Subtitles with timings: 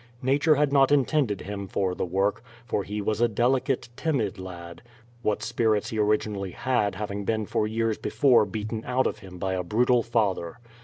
[0.23, 4.81] Nature had not intended him for the work, for he was a delicate, timid lad;
[5.21, 9.61] what spirits he originally had having been years before beaten out of him by a
[9.61, 10.57] brutal father.